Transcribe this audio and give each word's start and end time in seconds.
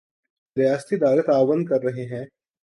ریاستی 0.57 0.95
ادارے 0.95 1.21
تعاون 1.21 1.65
کر 1.65 1.79
رہے 1.83 2.05
ہیں۔ 2.05 2.25